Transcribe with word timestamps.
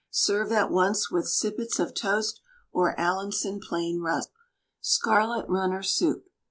Serve 0.09 0.51
at 0.51 0.71
once 0.71 1.11
with 1.11 1.27
sippets 1.27 1.77
of 1.79 1.93
toast, 1.93 2.41
or 2.71 2.99
Allinson 2.99 3.59
plain 3.59 3.99
rusks. 4.01 4.33
SCARLET 4.79 5.47
RUNNER 5.47 5.83
SOUP. 5.83 6.27